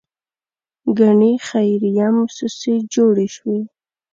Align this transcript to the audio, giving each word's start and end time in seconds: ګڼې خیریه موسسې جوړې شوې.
ګڼې 0.97 1.31
خیریه 1.47 2.07
موسسې 2.15 2.73
جوړې 2.93 3.27
شوې. 3.35 3.59